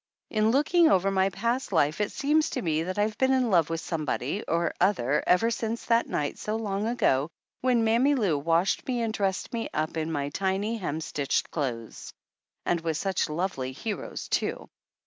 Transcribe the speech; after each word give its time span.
In 0.31 0.49
looking 0.49 0.89
over 0.89 1.11
my 1.11 1.29
past 1.29 1.71
life 1.71 2.01
it 2.01 2.11
seems 2.11 2.49
to 2.49 2.63
me 2.63 2.81
that 2.81 2.97
I've 2.97 3.19
been 3.19 3.31
in 3.31 3.51
love 3.51 3.69
with 3.69 3.81
somebody 3.81 4.43
or 4.47 4.73
other 4.81 5.23
ever 5.27 5.51
since 5.51 5.85
that 5.85 6.09
night 6.09 6.39
so 6.39 6.55
long 6.55 6.87
ago, 6.87 7.29
when 7.59 7.83
Mammy 7.83 8.15
Lou 8.15 8.39
washed 8.39 8.87
me 8.87 9.03
and 9.03 9.13
dressed 9.13 9.53
me 9.53 9.69
up 9.75 9.97
in 9.97 10.11
my 10.11 10.29
tiny 10.29 10.79
hemstitched 10.79 11.51
clothes. 11.51 12.13
And 12.65 12.81
with 12.81 12.97
such 12.97 13.29
lovely 13.29 13.73
heroes, 13.73 14.27
too! 14.27 14.69